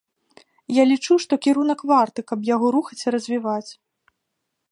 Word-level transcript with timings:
Я 0.75 0.83
лічу, 0.91 1.17
што 1.25 1.33
кірунак 1.43 1.79
варты, 1.91 2.19
каб 2.31 2.39
яго 2.55 2.67
рухаць 2.79 2.99
і 3.05 3.15
развіваць. 3.17 3.71